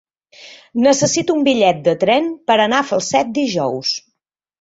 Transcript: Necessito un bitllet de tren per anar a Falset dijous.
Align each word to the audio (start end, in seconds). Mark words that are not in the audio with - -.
Necessito 0.85 1.35
un 1.39 1.43
bitllet 1.47 1.83
de 1.87 1.93
tren 2.05 2.31
per 2.53 2.55
anar 2.63 2.79
a 2.79 2.87
Falset 2.93 3.31
dijous. 3.37 3.93